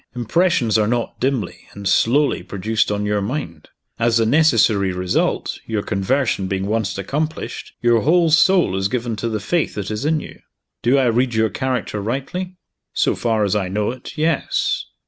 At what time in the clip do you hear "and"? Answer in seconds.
1.73-1.87